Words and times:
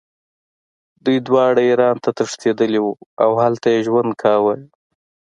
دوی 1.03 1.17
دواړه 1.27 1.61
ایران 1.69 1.95
ته 2.03 2.09
تښتېدلي 2.17 2.79
وو 2.81 2.93
او 3.23 3.31
هلته 3.43 3.67
یې 3.73 3.79
ژوند 3.87 4.11
کاوه. 4.21 4.53